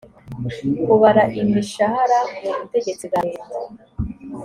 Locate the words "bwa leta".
3.09-3.51